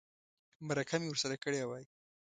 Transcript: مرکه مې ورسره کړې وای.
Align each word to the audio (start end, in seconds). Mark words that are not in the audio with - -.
مرکه 0.67 0.95
مې 1.01 1.07
ورسره 1.09 1.35
کړې 1.43 1.61
وای. 1.67 1.83